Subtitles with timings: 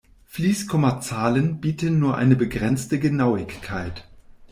[0.25, 4.07] Fließkommazahlen bieten nur eine begrenzte Genauigkeit.